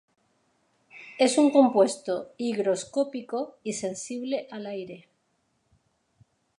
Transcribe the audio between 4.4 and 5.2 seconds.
al aire.